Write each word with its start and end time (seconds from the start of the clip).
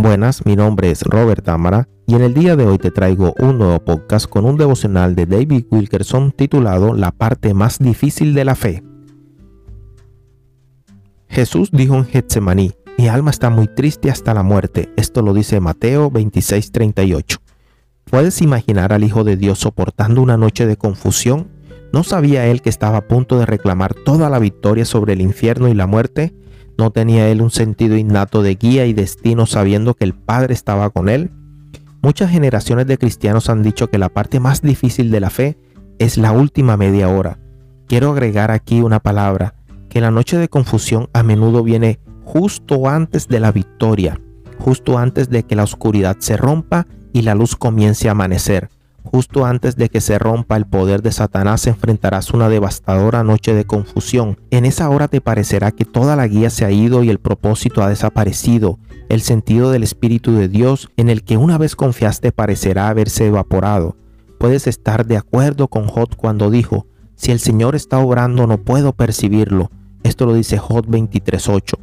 Buenas, 0.00 0.46
mi 0.46 0.54
nombre 0.54 0.92
es 0.92 1.02
Robert 1.02 1.44
Tamara 1.44 1.88
y 2.06 2.14
en 2.14 2.22
el 2.22 2.32
día 2.32 2.54
de 2.54 2.64
hoy 2.64 2.78
te 2.78 2.92
traigo 2.92 3.34
un 3.40 3.58
nuevo 3.58 3.84
podcast 3.84 4.28
con 4.28 4.44
un 4.44 4.56
devocional 4.56 5.16
de 5.16 5.26
David 5.26 5.64
Wilkerson 5.72 6.30
titulado 6.30 6.94
La 6.94 7.10
parte 7.10 7.52
más 7.52 7.80
difícil 7.80 8.32
de 8.32 8.44
la 8.44 8.54
fe. 8.54 8.84
Jesús 11.28 11.70
dijo 11.72 11.96
en 11.96 12.04
Getsemaní, 12.04 12.74
mi 12.96 13.08
alma 13.08 13.32
está 13.32 13.50
muy 13.50 13.66
triste 13.66 14.08
hasta 14.08 14.34
la 14.34 14.44
muerte. 14.44 14.88
Esto 14.96 15.20
lo 15.20 15.34
dice 15.34 15.58
Mateo 15.58 16.12
26:38. 16.12 17.38
¿Puedes 18.04 18.40
imaginar 18.40 18.92
al 18.92 19.02
Hijo 19.02 19.24
de 19.24 19.36
Dios 19.36 19.58
soportando 19.58 20.22
una 20.22 20.36
noche 20.36 20.68
de 20.68 20.76
confusión? 20.76 21.48
¿No 21.92 22.04
sabía 22.04 22.46
él 22.46 22.62
que 22.62 22.70
estaba 22.70 22.98
a 22.98 23.08
punto 23.08 23.36
de 23.40 23.46
reclamar 23.46 23.94
toda 23.94 24.30
la 24.30 24.38
victoria 24.38 24.84
sobre 24.84 25.14
el 25.14 25.20
infierno 25.22 25.66
y 25.66 25.74
la 25.74 25.88
muerte? 25.88 26.36
¿No 26.78 26.92
tenía 26.92 27.28
él 27.28 27.42
un 27.42 27.50
sentido 27.50 27.96
innato 27.96 28.40
de 28.40 28.54
guía 28.54 28.86
y 28.86 28.92
destino 28.92 29.46
sabiendo 29.46 29.94
que 29.94 30.04
el 30.04 30.14
Padre 30.14 30.54
estaba 30.54 30.90
con 30.90 31.08
él? 31.08 31.32
Muchas 32.02 32.30
generaciones 32.30 32.86
de 32.86 32.98
cristianos 32.98 33.50
han 33.50 33.64
dicho 33.64 33.90
que 33.90 33.98
la 33.98 34.08
parte 34.08 34.38
más 34.38 34.62
difícil 34.62 35.10
de 35.10 35.18
la 35.18 35.28
fe 35.28 35.58
es 35.98 36.16
la 36.16 36.30
última 36.30 36.76
media 36.76 37.08
hora. 37.08 37.40
Quiero 37.88 38.12
agregar 38.12 38.52
aquí 38.52 38.80
una 38.80 39.00
palabra, 39.00 39.54
que 39.88 40.00
la 40.00 40.12
noche 40.12 40.38
de 40.38 40.48
confusión 40.48 41.08
a 41.12 41.24
menudo 41.24 41.64
viene 41.64 41.98
justo 42.22 42.88
antes 42.88 43.26
de 43.26 43.40
la 43.40 43.50
victoria, 43.50 44.20
justo 44.60 44.98
antes 44.98 45.28
de 45.30 45.42
que 45.42 45.56
la 45.56 45.64
oscuridad 45.64 46.18
se 46.20 46.36
rompa 46.36 46.86
y 47.12 47.22
la 47.22 47.34
luz 47.34 47.56
comience 47.56 48.06
a 48.06 48.12
amanecer. 48.12 48.68
Justo 49.04 49.46
antes 49.46 49.76
de 49.76 49.88
que 49.88 50.00
se 50.00 50.18
rompa 50.18 50.56
el 50.56 50.66
poder 50.66 51.02
de 51.02 51.12
Satanás 51.12 51.66
enfrentarás 51.66 52.32
una 52.32 52.48
devastadora 52.48 53.24
noche 53.24 53.54
de 53.54 53.64
confusión. 53.64 54.38
En 54.50 54.64
esa 54.64 54.90
hora 54.90 55.08
te 55.08 55.20
parecerá 55.20 55.70
que 55.70 55.84
toda 55.84 56.14
la 56.16 56.26
guía 56.26 56.50
se 56.50 56.64
ha 56.64 56.70
ido 56.70 57.02
y 57.02 57.10
el 57.10 57.18
propósito 57.18 57.82
ha 57.82 57.88
desaparecido. 57.88 58.78
El 59.08 59.22
sentido 59.22 59.70
del 59.70 59.82
Espíritu 59.82 60.34
de 60.34 60.48
Dios 60.48 60.90
en 60.96 61.08
el 61.08 61.24
que 61.24 61.38
una 61.38 61.56
vez 61.56 61.74
confiaste 61.74 62.32
parecerá 62.32 62.88
haberse 62.88 63.26
evaporado. 63.26 63.96
Puedes 64.38 64.66
estar 64.66 65.06
de 65.06 65.16
acuerdo 65.16 65.68
con 65.68 65.86
Jod 65.86 66.10
cuando 66.16 66.50
dijo, 66.50 66.86
si 67.14 67.32
el 67.32 67.40
Señor 67.40 67.74
está 67.74 67.98
obrando 67.98 68.46
no 68.46 68.58
puedo 68.58 68.92
percibirlo. 68.92 69.70
Esto 70.02 70.26
lo 70.26 70.34
dice 70.34 70.58
Jod 70.58 70.86
23.8. 70.86 71.74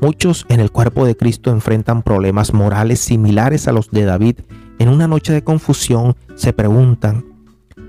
Muchos 0.00 0.46
en 0.48 0.60
el 0.60 0.70
cuerpo 0.70 1.04
de 1.06 1.16
Cristo 1.16 1.50
enfrentan 1.50 2.02
problemas 2.02 2.54
morales 2.54 3.00
similares 3.00 3.66
a 3.66 3.72
los 3.72 3.90
de 3.90 4.04
David 4.04 4.36
en 4.78 4.88
una 4.88 5.06
noche 5.08 5.32
de 5.32 5.44
confusión 5.44 6.16
se 6.34 6.52
preguntan, 6.52 7.24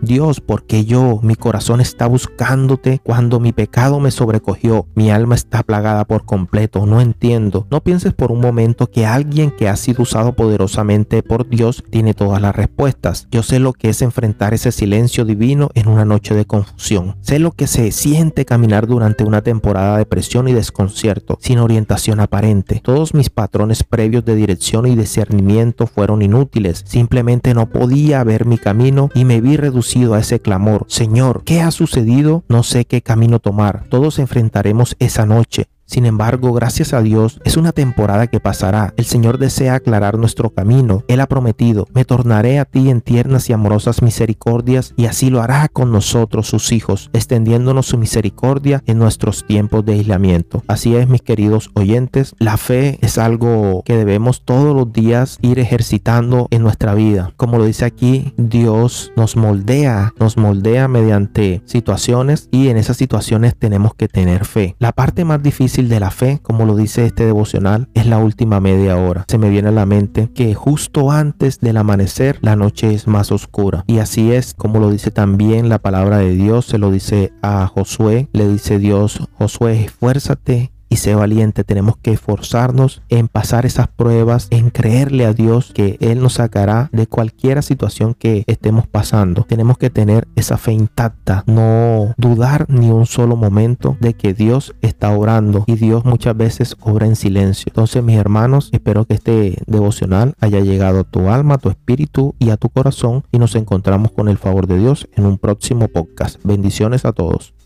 Dios, 0.00 0.40
¿por 0.40 0.64
qué 0.64 0.84
yo? 0.84 1.18
Mi 1.22 1.34
corazón 1.34 1.80
está 1.80 2.06
buscándote 2.06 3.00
cuando 3.02 3.40
mi 3.40 3.52
pecado 3.52 3.98
me 3.98 4.12
sobrecogió. 4.12 4.86
Mi 4.94 5.10
alma 5.10 5.34
está 5.34 5.64
plagada 5.64 6.04
por 6.04 6.24
completo. 6.24 6.86
No 6.86 7.00
entiendo. 7.00 7.66
No 7.70 7.82
pienses 7.82 8.12
por 8.12 8.30
un 8.30 8.40
momento 8.40 8.86
que 8.86 9.06
alguien 9.06 9.50
que 9.50 9.68
ha 9.68 9.76
sido 9.76 10.04
usado 10.04 10.34
poderosamente 10.34 11.22
por 11.22 11.48
Dios 11.48 11.82
tiene 11.90 12.14
todas 12.14 12.40
las 12.40 12.54
respuestas. 12.54 13.26
Yo 13.30 13.42
sé 13.42 13.58
lo 13.58 13.72
que 13.72 13.88
es 13.88 14.00
enfrentar 14.02 14.54
ese 14.54 14.70
silencio 14.70 15.24
divino 15.24 15.70
en 15.74 15.88
una 15.88 16.04
noche 16.04 16.34
de 16.34 16.44
confusión. 16.44 17.16
Sé 17.20 17.40
lo 17.40 17.50
que 17.50 17.66
se 17.66 17.90
siente 17.90 18.44
caminar 18.44 18.86
durante 18.86 19.24
una 19.24 19.42
temporada 19.42 19.98
de 19.98 20.06
presión 20.06 20.46
y 20.46 20.52
desconcierto, 20.52 21.38
sin 21.40 21.58
orientación 21.58 22.20
aparente. 22.20 22.80
Todos 22.84 23.14
mis 23.14 23.30
patrones 23.30 23.82
previos 23.82 24.24
de 24.24 24.36
dirección 24.36 24.86
y 24.86 24.94
discernimiento 24.94 25.88
fueron 25.88 26.22
inútiles. 26.22 26.84
Simplemente 26.86 27.52
no 27.52 27.68
podía 27.68 28.22
ver 28.22 28.46
mi 28.46 28.58
camino 28.58 29.10
y 29.14 29.24
me 29.24 29.40
vi 29.40 29.56
reducido 29.56 29.77
a 30.14 30.18
ese 30.18 30.40
clamor, 30.40 30.86
Señor, 30.88 31.42
¿qué 31.44 31.60
ha 31.60 31.70
sucedido? 31.70 32.42
No 32.48 32.62
sé 32.62 32.84
qué 32.84 33.00
camino 33.00 33.38
tomar. 33.38 33.84
Todos 33.88 34.18
enfrentaremos 34.18 34.96
esa 34.98 35.24
noche. 35.24 35.68
Sin 35.88 36.04
embargo, 36.04 36.52
gracias 36.52 36.92
a 36.92 37.00
Dios, 37.00 37.40
es 37.44 37.56
una 37.56 37.72
temporada 37.72 38.26
que 38.26 38.40
pasará. 38.40 38.92
El 38.98 39.06
Señor 39.06 39.38
desea 39.38 39.74
aclarar 39.74 40.18
nuestro 40.18 40.50
camino. 40.50 41.02
Él 41.08 41.18
ha 41.20 41.26
prometido, 41.26 41.88
me 41.94 42.04
tornaré 42.04 42.58
a 42.58 42.66
ti 42.66 42.90
en 42.90 43.00
tiernas 43.00 43.48
y 43.48 43.54
amorosas 43.54 44.02
misericordias, 44.02 44.92
y 44.98 45.06
así 45.06 45.30
lo 45.30 45.40
hará 45.40 45.66
con 45.68 45.90
nosotros, 45.90 46.46
sus 46.46 46.72
hijos, 46.72 47.08
extendiéndonos 47.14 47.86
su 47.86 47.96
misericordia 47.96 48.82
en 48.86 48.98
nuestros 48.98 49.46
tiempos 49.46 49.82
de 49.86 49.94
aislamiento. 49.94 50.62
Así 50.68 50.94
es, 50.94 51.08
mis 51.08 51.22
queridos 51.22 51.70
oyentes, 51.72 52.34
la 52.38 52.58
fe 52.58 52.98
es 53.00 53.16
algo 53.16 53.82
que 53.86 53.96
debemos 53.96 54.42
todos 54.44 54.76
los 54.76 54.92
días 54.92 55.38
ir 55.40 55.58
ejercitando 55.58 56.48
en 56.50 56.62
nuestra 56.62 56.92
vida. 56.92 57.32
Como 57.38 57.56
lo 57.56 57.64
dice 57.64 57.86
aquí, 57.86 58.34
Dios 58.36 59.12
nos 59.16 59.36
moldea, 59.36 60.12
nos 60.20 60.36
moldea 60.36 60.86
mediante 60.86 61.62
situaciones 61.64 62.50
y 62.50 62.68
en 62.68 62.76
esas 62.76 62.98
situaciones 62.98 63.56
tenemos 63.56 63.94
que 63.94 64.08
tener 64.08 64.44
fe. 64.44 64.76
La 64.78 64.92
parte 64.92 65.24
más 65.24 65.42
de 65.86 66.00
la 66.00 66.10
fe, 66.10 66.40
como 66.42 66.64
lo 66.64 66.74
dice 66.74 67.06
este 67.06 67.24
devocional, 67.24 67.88
es 67.94 68.06
la 68.06 68.18
última 68.18 68.58
media 68.58 68.96
hora. 68.96 69.24
Se 69.28 69.38
me 69.38 69.50
viene 69.50 69.68
a 69.68 69.72
la 69.72 69.86
mente 69.86 70.28
que 70.34 70.54
justo 70.54 71.12
antes 71.12 71.60
del 71.60 71.76
amanecer 71.76 72.38
la 72.40 72.56
noche 72.56 72.94
es 72.94 73.06
más 73.06 73.30
oscura. 73.30 73.84
Y 73.86 73.98
así 73.98 74.32
es 74.32 74.54
como 74.54 74.80
lo 74.80 74.90
dice 74.90 75.10
también 75.10 75.68
la 75.68 75.78
palabra 75.78 76.18
de 76.18 76.32
Dios, 76.34 76.66
se 76.66 76.78
lo 76.78 76.90
dice 76.90 77.32
a 77.42 77.66
Josué, 77.66 78.28
le 78.32 78.48
dice 78.48 78.78
Dios, 78.78 79.28
Josué, 79.38 79.84
esfuérzate 79.84 80.72
y 80.88 80.96
sé 80.96 81.14
valiente. 81.14 81.64
Tenemos 81.64 81.96
que 81.96 82.12
esforzarnos 82.12 83.02
en 83.08 83.28
pasar 83.28 83.66
esas 83.66 83.88
pruebas, 83.88 84.48
en 84.50 84.70
creerle 84.70 85.26
a 85.26 85.32
Dios 85.32 85.72
que 85.74 85.96
Él 86.00 86.20
nos 86.20 86.34
sacará 86.34 86.88
de 86.92 87.06
cualquier 87.06 87.62
situación 87.62 88.14
que 88.14 88.44
estemos 88.46 88.86
pasando. 88.86 89.44
Tenemos 89.44 89.78
que 89.78 89.90
tener 89.90 90.28
esa 90.36 90.56
fe 90.56 90.72
intacta, 90.72 91.44
no 91.46 92.14
dudar 92.16 92.66
ni 92.68 92.90
un 92.90 93.06
solo 93.06 93.36
momento 93.36 93.96
de 94.00 94.14
que 94.14 94.34
Dios 94.34 94.74
está 94.82 95.16
orando 95.16 95.64
y 95.66 95.74
Dios 95.76 96.04
muchas 96.04 96.36
veces 96.36 96.76
obra 96.80 97.06
en 97.06 97.16
silencio. 97.16 97.66
Entonces, 97.68 98.02
mis 98.02 98.16
hermanos, 98.16 98.70
espero 98.72 99.04
que 99.04 99.14
este 99.14 99.58
devocional 99.66 100.34
haya 100.40 100.60
llegado 100.60 101.00
a 101.00 101.04
tu 101.04 101.28
alma, 101.28 101.54
a 101.54 101.58
tu 101.58 101.70
espíritu 101.70 102.34
y 102.38 102.50
a 102.50 102.56
tu 102.56 102.68
corazón 102.68 103.24
y 103.32 103.38
nos 103.38 103.54
encontramos 103.54 104.12
con 104.12 104.28
el 104.28 104.38
favor 104.38 104.66
de 104.66 104.78
Dios 104.78 105.08
en 105.14 105.26
un 105.26 105.38
próximo 105.38 105.88
podcast. 105.88 106.38
Bendiciones 106.44 107.04
a 107.04 107.12
todos. 107.12 107.57